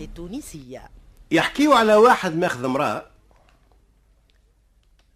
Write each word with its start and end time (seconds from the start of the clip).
التونسية. 0.00 0.90
يحكيوا 1.30 1.74
على 1.74 1.94
واحد 1.94 2.34
ماخذ 2.34 2.64
امرأة 2.64 3.10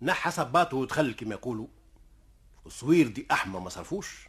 نحى 0.02 0.30
صباته 0.30 0.76
ودخل 0.76 1.14
كما 1.14 1.34
يقولوا. 1.34 1.66
وصوير 2.64 3.08
دي 3.08 3.26
أحمر 3.30 3.60
ما 3.60 3.68
صرفوش. 3.68 4.28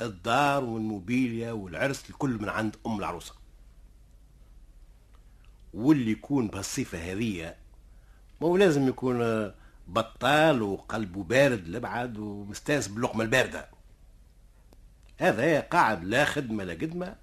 الدار 0.00 0.64
والموبيليا 0.64 1.52
والعرس 1.52 2.10
الكل 2.10 2.30
من 2.42 2.48
عند 2.48 2.76
أم 2.86 2.98
العروسة. 2.98 3.34
واللي 5.74 6.10
يكون 6.10 6.48
بهالصفة 6.48 7.12
هذه 7.12 7.54
مو 8.40 8.56
لازم 8.56 8.88
يكون 8.88 9.52
بطال 9.88 10.62
وقلبه 10.62 11.22
بارد 11.22 11.68
لبعد 11.68 12.18
ومستانس 12.18 12.88
باللقمة 12.88 13.24
الباردة. 13.24 13.68
هذا 15.18 15.60
قاعد 15.60 16.04
لا 16.04 16.24
خدمة 16.24 16.64
لا 16.64 16.72
قدمة. 16.72 17.21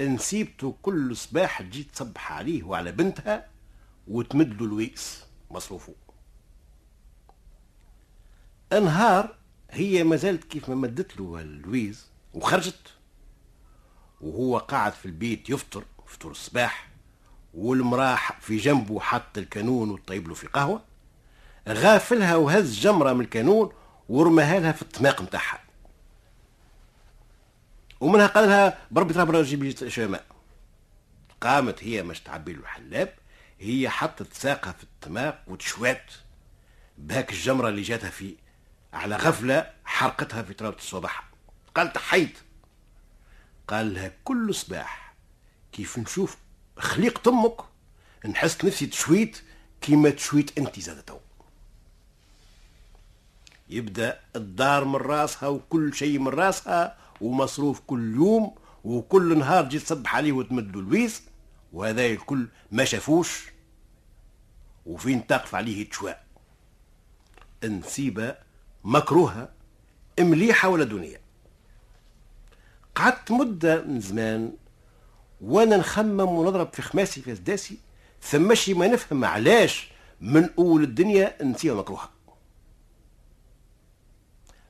نسيبته 0.00 0.74
كل 0.82 1.16
صباح 1.16 1.62
تجي 1.62 1.82
تصبح 1.82 2.32
عليه 2.32 2.62
وعلى 2.62 2.92
بنتها 2.92 3.46
وتمد 4.08 4.62
له 4.62 4.64
الويس 4.64 5.24
مصروفه. 5.50 5.94
أنهار 8.72 9.34
هي 9.70 10.04
ما 10.04 10.16
زالت 10.16 10.44
كيف 10.44 10.68
ما 10.68 10.74
مدت 10.74 11.20
له 11.20 11.40
الويز 11.40 12.06
وخرجت. 12.34 12.94
وهو 14.20 14.58
قاعد 14.58 14.92
في 14.92 15.06
البيت 15.06 15.50
يفطر 15.50 15.84
فطور 16.06 16.30
الصباح 16.30 16.88
والمراه 17.54 18.18
في 18.40 18.56
جنبه 18.56 19.00
حط 19.00 19.38
الكانون 19.38 19.90
وطيب 19.90 20.28
له 20.28 20.34
في 20.34 20.46
قهوة 20.46 20.84
غافلها 21.68 22.36
وهز 22.36 22.80
جمرة 22.80 23.12
من 23.12 23.20
الكانون 23.20 23.72
ورماها 24.08 24.60
لها 24.60 24.72
في 24.72 24.82
الطماق 24.82 25.22
نتاعها 25.22 25.60
ومنها 28.00 28.26
قال 28.26 28.48
لها 28.48 28.78
بربي 28.90 29.14
ترى 29.14 29.42
جيب 29.42 29.64
لي 29.64 29.90
شوية 29.90 30.06
ماء 30.06 30.24
قامت 31.40 31.84
هي 31.84 32.02
مش 32.02 32.20
تعبي 32.20 32.52
له 32.52 32.60
الحلاب 32.60 33.14
هي 33.60 33.88
حطت 33.88 34.32
ساقها 34.32 34.72
في 34.72 34.82
الطماق 34.84 35.42
وتشوات. 35.46 36.12
بهاك 36.98 37.32
الجمرة 37.32 37.68
اللي 37.68 37.82
جاتها 37.82 38.10
في 38.10 38.34
على 38.92 39.16
غفلة 39.16 39.70
حرقتها 39.84 40.42
في 40.42 40.54
ترابة 40.54 40.76
الصباح. 40.76 41.28
قالت 41.74 41.98
حيت 41.98 42.38
قال 43.68 43.94
لها 43.94 44.12
كل 44.24 44.54
صباح 44.54 45.14
كيف 45.72 45.98
نشوف 45.98 46.36
خليقة 46.78 47.28
أمك 47.28 47.56
نحس 48.28 48.64
نفسي 48.64 48.86
تشويت 48.86 49.42
كيما 49.80 50.10
تشويت 50.10 50.58
انت 50.58 50.80
زاد 50.80 51.02
تو. 51.02 51.18
يبدأ 53.68 54.20
الدار 54.36 54.84
من 54.84 54.96
راسها 54.96 55.48
وكل 55.48 55.94
شيء 55.94 56.18
من 56.18 56.28
راسها 56.28 56.96
ومصروف 57.20 57.80
كل 57.86 58.14
يوم 58.14 58.54
وكل 58.84 59.38
نهار 59.38 59.64
تجي 59.64 59.78
تصبح 59.78 60.16
عليه 60.16 60.32
وتمد 60.32 60.76
له 60.76 60.80
الويس 60.80 61.22
وهذا 61.72 62.06
الكل 62.06 62.48
ما 62.72 62.84
شافوش. 62.84 63.44
وفين 64.86 65.26
تقف 65.26 65.54
عليه 65.54 65.88
تشواء 65.88 66.24
نسيبة 67.64 68.36
مكروهة 68.84 69.48
مليحة 70.20 70.68
ولا 70.68 70.84
دنيا. 70.84 71.20
قعدت 72.94 73.30
مدة 73.32 73.82
من 73.82 74.00
زمان 74.00 74.52
وأنا 75.40 75.76
نخمم 75.76 76.20
ونضرب 76.20 76.72
في 76.72 76.82
خماسي 76.82 77.22
في 77.22 77.36
سداسي 77.36 77.78
ثمشي 78.22 78.74
ما 78.74 78.86
نفهم 78.86 79.24
علاش 79.24 79.88
من 80.20 80.50
أول 80.58 80.82
الدنيا 80.82 81.44
نسيها 81.44 81.74
مكروهة. 81.74 82.17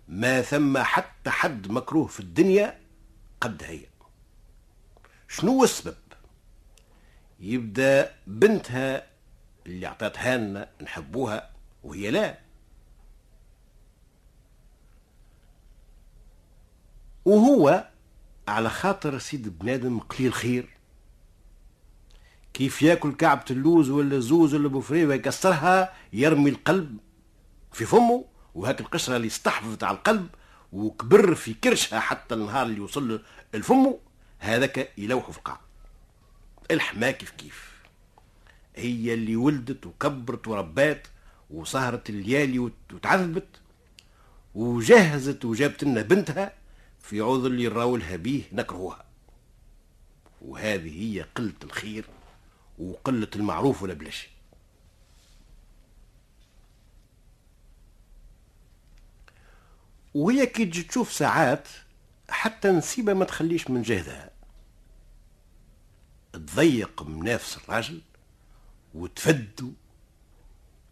ما 0.08 0.42
ثم 0.42 0.78
حتى 0.78 1.30
حد 1.30 1.70
مكروه 1.70 2.06
في 2.06 2.20
الدنيا 2.20 2.80
قد 3.40 3.62
هي 3.62 3.80
شنو 5.28 5.64
السبب؟ 5.64 5.96
يبدأ 7.40 8.14
بنتها 8.26 9.06
اللي 9.66 9.86
اعطتها 9.86 10.36
لنا 10.36 10.68
نحبوها 10.82 11.50
وهي 11.84 12.10
لا. 12.10 12.38
وهو 17.24 17.88
على 18.48 18.70
خاطر 18.70 19.18
سيد 19.18 19.58
بنادم 19.58 19.98
قليل 19.98 20.32
خير. 20.32 20.68
كيف 22.54 22.82
ياكل 22.82 23.12
كعبة 23.14 23.44
اللوز 23.50 23.90
ولا 23.90 24.16
الزوز 24.16 24.54
ولا 24.54 24.68
بوفري 24.68 25.06
ويكسرها 25.06 25.94
يرمي 26.12 26.50
القلب 26.50 26.98
في 27.72 27.84
فمه 27.86 28.24
وهاك 28.58 28.80
القشرة 28.80 29.16
اللي 29.16 29.26
استحفظت 29.26 29.84
على 29.84 29.96
القلب 29.96 30.28
وكبر 30.72 31.34
في 31.34 31.54
كرشها 31.54 32.00
حتى 32.00 32.34
النهار 32.34 32.66
اللي 32.66 32.80
وصل 32.80 33.22
الفمه 33.54 33.98
هذاك 34.38 34.92
يلوحه 34.98 35.32
في 35.32 35.38
القاع. 35.38 35.60
الحما 36.70 37.10
كيف 37.10 37.30
كيف. 37.30 37.72
هي 38.76 39.14
اللي 39.14 39.36
ولدت 39.36 39.86
وكبرت 39.86 40.48
وربات 40.48 41.06
وسهرت 41.50 42.10
الليالي 42.10 42.58
وتعذبت 42.58 43.48
وجهزت 44.54 45.44
وجابت 45.44 45.84
لنا 45.84 46.02
بنتها 46.02 46.52
في 47.00 47.20
عذر 47.20 47.46
اللي 47.46 47.68
نراولها 47.68 48.16
بيه 48.16 48.42
نكرهوها. 48.52 49.04
وهذه 50.42 51.02
هي 51.02 51.22
قلة 51.34 51.52
الخير 51.64 52.04
وقلة 52.78 53.28
المعروف 53.36 53.82
ولا 53.82 53.94
بلاش. 53.94 54.28
وهي 60.14 60.46
كي 60.46 60.64
تجي 60.64 60.82
تشوف 60.82 61.12
ساعات 61.12 61.68
حتى 62.30 62.70
نسيبها 62.70 63.14
ما 63.14 63.24
تخليش 63.24 63.70
من 63.70 63.82
جهدها. 63.82 64.30
تضيق 66.32 67.02
منافس 67.02 67.56
الراجل 67.56 68.00
وتفدو 68.94 69.72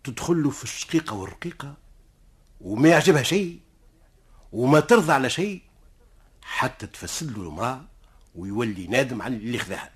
تدخل 0.05 0.53
في 0.53 0.65
الشقيقة 0.65 1.15
والرقيقة 1.15 1.75
وما 2.60 2.88
يعجبها 2.88 3.22
شيء 3.22 3.60
وما 4.53 4.81
ترضى 4.81 5.12
على 5.12 5.31
شيء 5.31 5.62
حتى 6.43 6.87
تفسد 6.87 7.38
له 7.38 7.43
المرأة 7.43 7.84
ويولي 8.34 8.87
نادم 8.87 9.22
على 9.22 9.37
اللي 9.37 9.59
خذاها. 9.59 9.91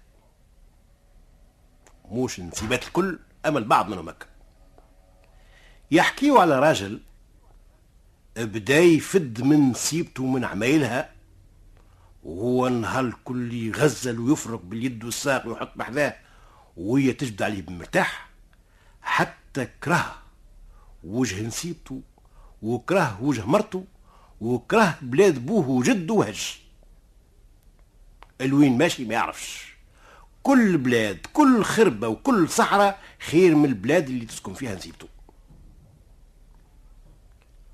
موش 2.05 2.41
نسيبات 2.41 2.87
الكل 2.87 3.19
أما 3.47 3.59
البعض 3.59 3.89
منهم 3.89 4.09
هكا. 4.09 4.27
يحكيوا 5.91 6.41
على 6.41 6.59
راجل 6.59 7.01
بدا 8.37 8.79
يفد 8.79 9.43
من 9.43 9.71
نسيبته 9.71 10.27
من 10.27 10.45
عمايلها 10.45 11.11
وهو 12.25 12.67
النهار 12.67 13.05
الكل 13.05 13.53
يغزل 13.53 14.19
ويفرق 14.19 14.61
باليد 14.63 15.05
والساق 15.05 15.47
ويحط 15.47 15.73
بحذاه 15.77 16.17
وهي 16.77 17.13
تجبد 17.13 17.43
عليه 17.43 17.63
بمرتاح 17.63 18.31
حتى 19.03 19.69
كره 19.85 20.23
وجه 21.05 21.43
نسيبته 21.43 22.01
وكره 22.63 23.23
وجه 23.23 23.47
مرته 23.47 23.85
وكره 24.41 24.99
بلاد 25.03 25.47
بوه 25.47 25.69
وجده 25.69 26.15
وهج. 26.15 26.59
ألوين 28.41 28.79
ماشي 28.79 29.05
ما 29.05 29.15
يعرفش. 29.15 29.75
كل 30.43 30.79
بلاد 30.79 31.27
كل 31.33 31.65
خربة 31.65 32.09
وكل 32.09 32.49
صحراء 32.49 33.01
خير 33.19 33.55
من 33.55 33.65
البلاد 33.65 34.09
اللي 34.09 34.27
تسكن 34.27 34.55
فيها 34.55 34.75
نسيبته. 34.75 35.09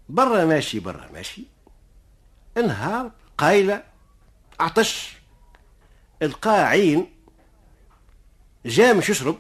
برا 0.08 0.44
ماشي 0.44 0.80
برا 0.80 1.10
ماشي. 1.12 1.42
انهار 2.56 3.10
قايلة 3.38 3.84
عطش. 4.60 5.16
القاه 6.22 6.64
عين 6.64 7.12
جا 8.66 8.92
مش 8.92 9.08
يشرب. 9.08 9.38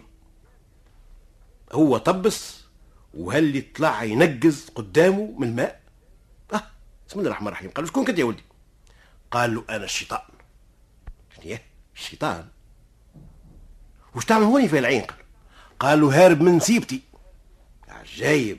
هو 1.72 1.96
طبس 1.98 2.64
وهل 3.14 3.72
طلع 3.74 4.02
ينقز 4.04 4.70
قدامه 4.74 5.34
من 5.38 5.48
الماء؟ 5.48 5.80
بسم 7.08 7.18
الله 7.18 7.30
الرحمن 7.30 7.48
الرحيم. 7.48 7.70
قال 7.70 7.84
له 7.84 7.90
شكون 7.90 8.04
كنت 8.04 8.18
يا 8.18 8.24
ولدي؟ 8.24 8.42
قال 9.30 9.54
له 9.54 9.64
أنا 9.70 9.84
الشيطان. 9.84 10.20
إيه 11.42 11.62
الشيطان. 11.94 12.48
وش 14.14 14.24
تعمل 14.24 14.44
هوني 14.44 14.68
في 14.68 14.78
العين؟ 14.78 15.06
قال 15.80 16.00
له 16.00 16.24
هارب 16.24 16.40
من 16.40 16.56
نسيبتي 16.56 17.02
عجايب. 17.88 18.58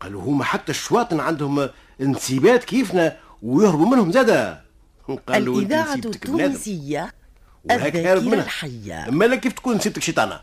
قالوا 0.00 0.22
هما 0.22 0.44
حتى 0.44 0.72
الشواطن 0.72 1.20
عندهم 1.20 1.68
نسيبات 2.00 2.64
كيفنا 2.64 3.16
ويهربوا 3.42 3.86
منهم 3.86 4.12
زادا. 4.12 4.66
قالوا 5.28 5.58
الإذاعة 5.60 5.94
التونسية 5.94 7.12
الذاكرة 7.70 8.18
الحية 8.34 9.08
أما 9.08 9.36
كيف 9.36 9.52
تكون 9.52 9.76
نسيبتك 9.76 10.02
شيطانة 10.02 10.40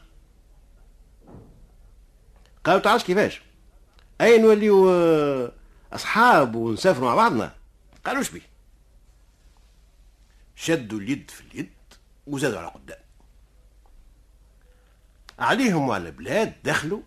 قالوا 2.63 2.81
تعرفش 2.81 3.03
كيفاش؟ 3.03 3.41
أي 4.21 4.37
نوليو 4.37 4.91
آه، 4.91 5.51
أصحاب 5.93 6.55
ونسافروا 6.55 7.09
مع 7.09 7.15
بعضنا؟ 7.15 7.55
قالوا 8.05 8.23
بيه 8.33 8.41
شدوا 10.55 10.99
اليد 10.99 11.31
في 11.31 11.41
اليد 11.41 11.69
وزادوا 12.27 12.59
على 12.59 12.67
قدام. 12.67 12.97
عليهم 15.39 15.89
وعلى 15.89 16.09
البلاد 16.09 16.53
دخلوا 16.63 17.01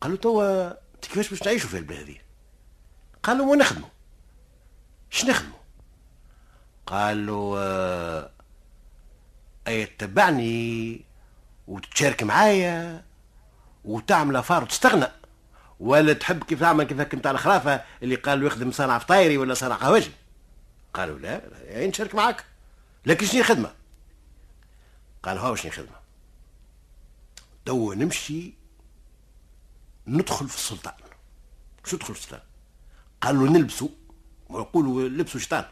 قالوا 0.00 0.16
توا 0.16 0.70
كيفاش 1.02 1.30
باش 1.30 1.42
نعيشوا 1.42 1.68
في 1.68 1.78
البلاد 1.78 2.00
هذه؟ 2.00 2.16
قالوا 3.22 3.52
ونخدموا 3.52 3.88
اش 5.12 5.24
نخدموا؟ 5.24 5.58
قالوا 6.86 7.58
آه 7.58 8.30
أي 9.68 9.86
تتبعني 9.86 11.04
وتشارك 11.66 12.22
معايا 12.22 13.04
وتعمل 13.84 14.36
أفار 14.36 14.62
وتستغنى. 14.62 15.06
ولا 15.80 16.12
تحب 16.12 16.44
كيف 16.44 16.60
تعمل 16.60 16.84
كيف 16.84 17.00
كنت 17.00 17.26
على 17.26 17.38
خرافة 17.38 17.84
اللي 18.02 18.14
قالوا 18.14 18.46
يخدم 18.46 18.72
صنع 18.72 18.98
فطايري 18.98 19.38
ولا 19.38 19.54
صنع 19.54 19.74
قهوجي. 19.74 20.12
قالوا 20.94 21.18
لا 21.18 21.42
يعني 21.64 21.86
نشارك 21.86 22.14
معاك. 22.14 22.44
لكن 23.06 23.26
شنو 23.26 23.42
خدمة 23.42 23.72
قال 25.22 25.38
هو 25.38 25.54
شنو 25.54 25.72
خدمة 25.72 26.00
تو 27.64 27.92
نمشي 27.92 28.59
ندخل 30.06 30.48
في 30.48 30.56
السلطان. 30.56 30.94
شو 31.84 31.96
تدخل 31.96 32.14
في 32.14 32.20
السلطان؟ 32.20 32.40
قالوا 33.20 33.48
نلبسوا. 33.48 33.88
ويقولوا 34.48 35.08
لبسوا 35.08 35.40
شيطان. 35.40 35.64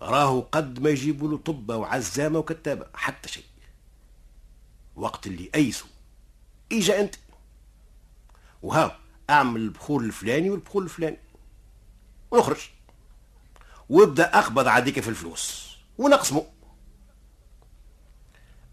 راهو 0.00 0.40
قد 0.40 0.78
ما 0.78 0.90
يجيبوا 0.90 1.28
له 1.28 1.38
طبة 1.38 1.76
وعزامة 1.76 2.38
وكتابة 2.38 2.86
حتى 2.94 3.28
شيء. 3.28 3.44
وقت 4.96 5.26
اللي 5.26 5.50
أيسوا. 5.54 5.88
إجا 6.72 7.00
أنت. 7.00 7.14
وهاو 8.62 8.90
أعمل 9.30 9.60
البخور 9.60 10.02
الفلاني 10.02 10.50
والبخور 10.50 10.82
الفلاني. 10.82 11.18
ونخرج. 12.30 12.70
وابدأ 13.88 14.38
اقبض 14.38 14.68
عاديك 14.68 15.00
في 15.00 15.08
الفلوس. 15.08 15.76
ونقسمه 15.98 16.46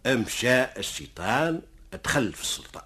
امشى 0.06 0.64
الشيطان 0.64 1.62
أدخل 1.94 2.34
في 2.34 2.42
السلطان. 2.42 2.84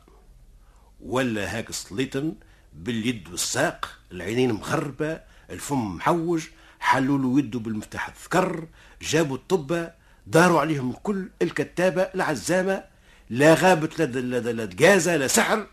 ولا 1.01 1.57
هاك 1.57 1.72
سليطن 1.72 2.36
باليد 2.74 3.30
والساق 3.30 4.00
العينين 4.12 4.51
مغربة 4.51 5.22
الفم 5.50 5.96
محوج 5.96 6.48
حلوا 6.80 7.18
له 7.18 7.40
يده 7.40 7.60
بالمفتاح 7.60 8.07
الذكر 8.10 8.68
جابوا 9.01 9.36
الطبة 9.36 9.92
داروا 10.28 10.62
عليهم 10.62 10.92
كل 10.92 11.30
الكتابة 11.42 12.01
العزامة 12.01 12.84
لا 13.30 13.54
غابت 13.54 14.00
لا 14.00 14.66
دقازة 14.66 15.18
لا 15.18 15.28
سحر. 15.28 15.68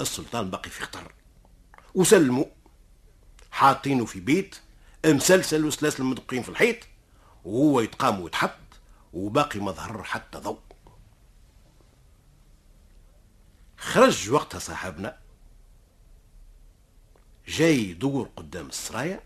السلطان 0.00 0.50
بقي 0.50 0.70
في 0.70 0.82
خطر. 0.82 1.12
وسلموا 1.94 2.44
حاطينه 3.50 4.04
في 4.04 4.20
بيت 4.20 4.56
مسلسل 5.06 5.64
وسلاسل 5.64 6.04
مدقين 6.04 6.42
في 6.42 6.48
الحيط 6.48 6.76
وهو 7.44 7.80
يتقام 7.80 8.20
ويتحط 8.20 8.50
وباقي 9.12 9.60
ما 9.60 9.72
ظهر 9.72 10.02
حتى 10.02 10.38
ضوء. 10.38 10.58
خرج 13.94 14.30
وقتها 14.30 14.58
صاحبنا. 14.58 15.16
جاي 17.48 17.90
يدور 17.90 18.28
قدام 18.36 18.66
السرايا. 18.66 19.20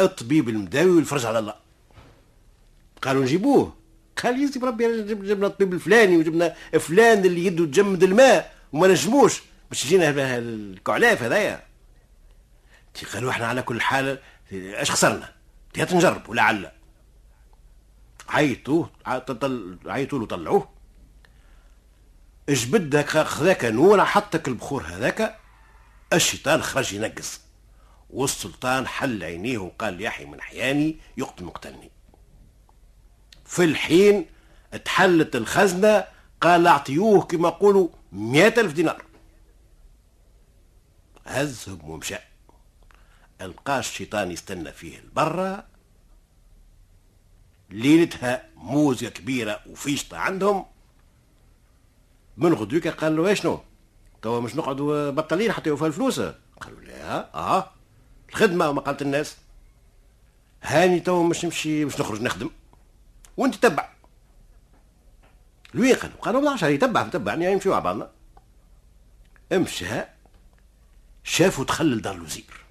الطبيب 0.00 0.48
المداوي 0.48 0.90
والفرج 0.90 1.26
على 1.26 1.38
الله. 1.38 1.54
قالوا 3.02 3.22
نجيبوه. 3.22 3.76
قال 4.22 4.42
يزي 4.42 4.60
بربي 4.60 5.02
جبنا 5.02 5.46
الطبيب 5.46 5.74
الفلاني 5.74 6.16
وجبنا 6.16 6.54
فلان 6.78 7.24
اللي 7.24 7.46
يده 7.46 7.64
تجمد 7.64 8.02
الماء 8.02 8.54
وما 8.72 8.88
نجموش. 8.88 9.42
باش 9.68 9.84
يجينا 9.84 10.38
الكعلاف 10.38 11.22
هذايا. 11.22 11.66
قالوا 13.12 13.30
إحنا 13.30 13.46
على 13.46 13.62
كل 13.62 13.80
حال 13.80 14.18
اش 14.52 14.90
خسرنا؟ 14.90 15.34
تيات 15.74 15.92
نجرب 15.92 16.28
ولعل. 16.28 16.70
عيطوه 18.28 18.90
عيطوا 19.86 20.18
له 20.18 20.26
طلعوه. 20.26 20.77
جبد 22.54 22.96
هذاك 23.16 23.64
نور 23.64 24.04
حطك 24.04 24.48
البخور 24.48 24.82
هذاك 24.82 25.38
الشيطان 26.12 26.62
خرج 26.62 26.92
ينقص. 26.92 27.40
والسلطان 28.10 28.86
حل 28.86 29.24
عينيه 29.24 29.58
وقال 29.58 30.02
يحيى 30.02 30.26
من 30.26 30.40
حياني 30.40 30.96
يقتل 31.16 31.44
مقتلني. 31.44 31.90
في 33.44 33.64
الحين 33.64 34.26
اتحلت 34.74 35.36
الخزنة 35.36 36.04
قال 36.40 36.66
أعطيوه 36.66 37.22
كما 37.22 37.48
قولوا 37.48 37.88
مئة 38.12 38.60
ألف 38.60 38.72
دينار. 38.72 39.04
هزهم 41.26 41.90
ومشى. 41.90 42.18
ألقى 43.40 43.78
الشيطان 43.78 44.30
يستنى 44.30 44.72
فيه 44.72 44.98
البرة. 44.98 45.64
ليلتها 47.70 48.48
موزة 48.56 49.08
كبيرة 49.08 49.60
وفيشطة 49.66 50.16
عندهم. 50.16 50.66
من 52.38 52.54
غدوك 52.54 52.88
قال 52.88 53.16
له 53.16 53.34
شنو؟ 53.34 53.60
توا 54.22 54.40
مش 54.40 54.56
نقعدوا 54.56 55.10
بطلين 55.10 55.52
حتى 55.52 55.68
يوفى 55.70 55.86
الفلوس. 55.86 56.20
قالوا 56.60 56.80
لا 56.80 57.34
آه 57.34 57.70
الخدمة. 58.28 58.68
وما 58.68 58.80
قالت 58.80 59.02
الناس 59.02 59.36
هاني 60.62 61.00
توا 61.00 61.24
مش 61.24 61.44
نمشي 61.44 61.84
مش 61.84 62.00
نخرج 62.00 62.22
نخدم. 62.22 62.50
وأنت 63.36 63.54
تبع 63.54 63.88
لوين 65.74 65.94
قالوا 65.94 66.16
قالوا 66.16 66.40
ما 66.40 66.50
عشان 66.50 66.70
يتبع 66.70 67.08
تبعني 67.08 67.44
يعني 67.44 67.54
يمشيوا 67.54 67.74
مع 67.74 67.80
بعضنا. 67.80 68.10
امشى 69.52 69.86
شافوا 71.24 71.64
تخلل 71.64 72.02
دار 72.02 72.14
الوزير. 72.14 72.64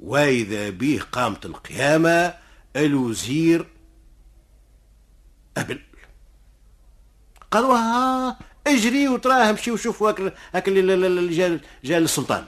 وإذا 0.00 0.70
به 0.70 1.00
قامت 1.12 1.46
القيامة 1.46 2.34
الوزير 2.76 3.66
أبل 5.56 5.80
قالوا 7.50 7.76
ها 7.76 8.38
اجري 8.66 9.08
وتراه 9.08 9.52
مشي 9.52 9.70
وشوفوا 9.70 10.30
هاك 10.54 10.68
اللي 10.68 11.36
جا 11.36 11.60
جا 11.84 11.98
للسلطان 11.98 12.46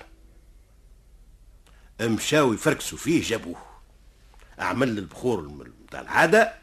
مشاو 2.01 2.53
يفركسوا 2.53 2.99
فيه 2.99 3.23
جابوه. 3.23 3.57
عمل 4.59 4.99
البخور 4.99 5.63
نتاع 5.87 6.01
العادة 6.01 6.55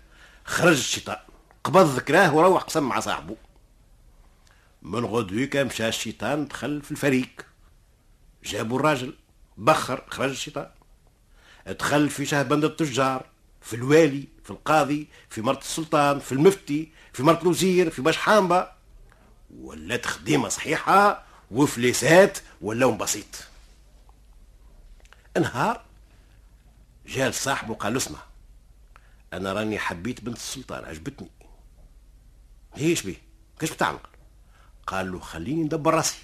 خرج 0.46 0.78
الشيطان. 0.78 1.18
قبض 1.64 1.86
ذكراه 1.86 2.36
وروح 2.36 2.64
قسم 2.64 2.84
مع 2.84 3.00
صاحبه. 3.00 3.36
من 4.82 5.06
غدويك 5.06 5.58
مشى 5.58 5.88
الشيطان 5.88 6.48
دخل 6.48 6.82
في 6.82 6.92
الفريق. 6.92 7.46
جابوا 8.44 8.80
الراجل 8.80 9.14
بخر 9.58 10.04
خرج 10.10 10.30
الشيطان. 10.30 10.70
دخل 11.68 12.10
في 12.10 12.26
شهبند 12.26 12.64
التجار 12.64 13.26
في 13.62 13.76
الوالي. 13.76 14.28
في 14.48 14.54
القاضي 14.54 15.08
في 15.30 15.42
مرت 15.42 15.62
السلطان 15.62 16.20
في 16.20 16.32
المفتي 16.32 16.92
في 17.14 17.24
مرت 17.24 17.42
الوزير 17.42 17.90
في 17.90 18.02
باش 18.02 18.18
حامبة. 18.18 18.70
ولات 19.60 20.06
خديمة 20.06 20.50
صحيحة 20.50 21.24
وفليسات 21.52 22.38
ولاو 22.62 22.92
بسيط. 22.92 23.26
نهار 25.38 25.82
جاء 27.08 27.32
صاحبه 27.32 27.74
قال 27.74 27.94
له 27.94 27.98
اسمع 27.98 28.20
أنا 29.34 29.54
راني 29.54 29.80
حبيت 29.80 30.22
بنت 30.22 30.38
السلطان 30.38 30.86
عجبتني. 30.86 31.30
إيش 32.78 33.02
بيه؟ 33.02 33.22
كيش 33.60 33.72
بتعمل؟ 33.72 34.00
قال 34.88 35.12
له 35.12 35.20
خليني 35.20 35.64
ندبر 35.64 35.94
راسي. 35.94 36.18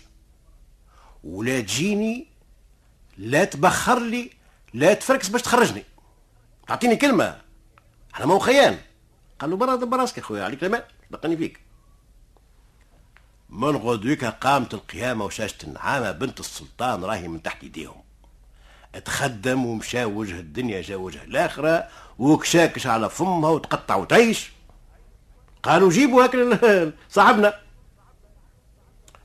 ولا 1.23 1.61
تجيني 1.61 2.27
لا 3.17 3.45
تبخر 3.45 3.99
لي 3.99 4.31
لا 4.73 4.93
تفركس 4.93 5.29
باش 5.29 5.41
تخرجني. 5.41 5.83
تعطيني 6.67 6.95
كلمة. 6.95 7.42
إحنا 8.13 8.25
ما 8.25 8.33
هو 8.33 8.39
خيان 8.39 8.77
قال 9.39 9.49
له 9.49 9.57
برا 9.57 9.75
دبر 9.75 9.97
راسك 9.97 10.17
يا 10.17 10.23
خويا 10.23 10.43
عليك 10.43 10.63
لما 10.63 10.83
لقني 11.11 11.37
فيك. 11.37 11.59
من 13.49 13.75
غدوك 13.77 14.25
قامت 14.25 14.73
القيامة 14.73 15.25
وشاشة 15.25 15.55
النعامة 15.63 16.11
بنت 16.11 16.39
السلطان 16.39 17.03
راهي 17.03 17.27
من 17.27 17.41
تحت 17.43 17.63
إيديهم. 17.63 18.03
تخدم 19.05 19.65
ومشى 19.65 20.05
وجه 20.05 20.39
الدنيا 20.39 20.81
جا 20.81 20.95
وجه 20.95 21.23
الآخرة 21.23 21.87
وكشاكش 22.19 22.87
على 22.87 23.09
فمها 23.09 23.49
وتقطع 23.49 23.95
وتعيش. 23.95 24.51
قالوا 25.63 25.89
جيبوا 25.89 26.23
هاك 26.23 26.93
صاحبنا. 27.09 27.53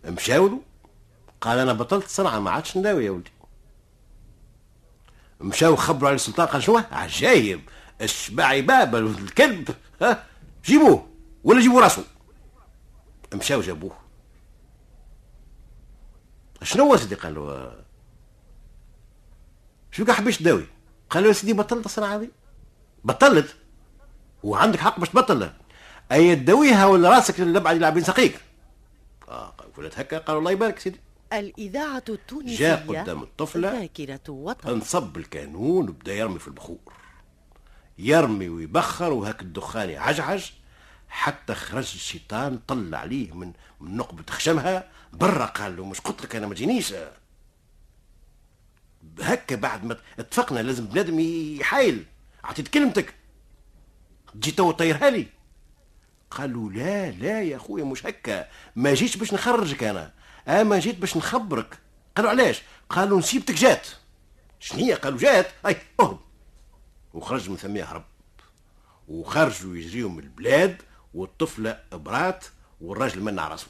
مشاولوا 0.05 0.59
قال 1.41 1.59
أنا 1.59 1.73
بطلت 1.73 2.05
الصنعة 2.05 2.39
ما 2.39 2.51
عادش 2.51 2.77
نداوي 2.77 3.05
يا 3.05 3.11
ولدي. 3.11 3.31
مشاو 5.41 5.77
خبروا 5.77 6.09
على 6.09 6.17
السلطان 6.17 6.47
قال 6.47 6.63
شنو؟ 6.63 6.83
عجايب. 6.93 7.61
الشباعي 8.03 8.63
بابا 8.63 8.99
الكلب 8.99 9.71
ها؟ 10.03 10.25
جيبوه 10.65 11.09
ولا 11.45 11.61
جيبوا 11.61 11.81
راسه؟ 11.81 12.05
مشاو 13.35 13.61
جابوه. 13.61 13.97
شنو 16.63 16.85
هو 16.85 16.97
سيدي 16.97 17.15
قال 17.15 17.35
له 17.35 17.73
شو 19.91 20.13
حبيش 20.13 20.39
تداوي؟ 20.39 20.67
قال 21.11 21.23
له 21.23 21.29
يا 21.29 21.33
سيدي 21.33 21.53
بطلت 21.53 21.87
الصنعه 21.87 22.17
هذه. 22.17 22.29
بطلت؟ 23.05 23.57
وعندك 24.43 24.79
حق 24.79 24.99
باش 25.01 25.09
تبطل. 25.09 25.53
أي 26.13 26.37
تداويها 26.37 26.87
ولا 26.87 27.11
راسك 27.11 27.41
اللبعه 27.41 27.71
اللي 27.71 27.81
لاعبين 27.81 28.05
سقيك 28.05 28.41
آه 29.29 29.55
قلت 29.77 29.99
هكا 29.99 30.19
قال 30.19 30.37
الله 30.37 30.51
يبارك 30.51 30.79
سيدي. 30.79 31.01
الإذاعة 31.33 32.05
التونسية 32.09 32.57
جاء 32.59 32.87
قدام 32.89 33.23
الطفلة 33.23 33.81
ذاكرة 33.81 34.21
وطن. 34.29 34.71
انصب 34.71 35.17
الكانون 35.17 35.89
وبدا 35.89 36.15
يرمي 36.15 36.39
في 36.39 36.49
البخور. 36.49 36.79
يرمي 37.99 38.49
ويبخر 38.49 39.13
وهاك 39.13 39.43
الدخان 39.43 39.91
يعجعج 39.91 40.51
حتى 41.09 41.55
خرج 41.55 41.93
الشيطان 41.95 42.59
طلع 42.67 42.99
عليه 42.99 43.33
من 43.35 43.53
نقبة 43.81 44.25
خشمها 44.31 44.89
برا 45.13 45.47
قال 45.47 45.77
له 45.77 45.85
مش 45.85 46.01
قلت 46.01 46.23
لك 46.23 46.37
أنا 46.37 46.47
ما 46.47 46.55
تجينيش 46.55 46.95
هكا 49.21 49.57
بعد 49.57 49.85
ما 49.85 49.97
اتفقنا 50.19 50.61
لازم 50.61 50.87
بنادم 50.87 51.21
يحايل. 51.61 52.05
عطيت 52.45 52.69
كلمتك. 52.69 53.15
تجي 54.35 54.51
تو 54.51 54.71
طيرها 54.71 55.11
لي. 55.11 55.27
قالوا 56.31 56.71
لا 56.71 57.11
لا 57.11 57.43
يا 57.43 57.59
خويا 57.59 57.85
مش 57.85 58.07
هكا. 58.07 58.49
ما 58.77 58.95
جيتش 58.95 59.17
باش 59.17 59.35
نخرجك 59.35 59.83
أنا. 59.83 60.13
اما 60.49 60.79
جيت 60.79 60.99
باش 60.99 61.17
نخبرك. 61.17 61.79
قالوا 62.17 62.31
علاش؟ 62.31 62.63
قالوا 62.89 63.19
نسيبتك 63.19 63.55
جات. 63.55 63.87
شنية 64.61 64.95
قالوا 64.95 65.19
جات. 65.19 65.51
أي 65.67 65.77
اهرب 66.01 66.21
وخرج 67.15 67.51
من 67.51 67.57
ثمية 67.57 67.85
هرب 67.85 68.05
وخرجوا 69.09 69.77
يجريهم 69.77 70.17
من 70.17 70.23
البلاد 70.23 70.83
والطفلة 71.15 71.81
برات 71.93 72.45
والراجل 72.81 73.21
منع 73.21 73.49
راسه. 73.49 73.67